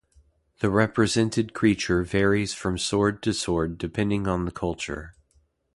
The 0.61 0.71
represented 0.71 1.53
creature 1.53 2.01
varies 2.01 2.55
from 2.55 2.79
sword 2.79 3.21
to 3.21 3.35
sword 3.35 3.77
depending 3.77 4.27
on 4.27 4.45
the 4.45 4.51
culture. 4.51 5.13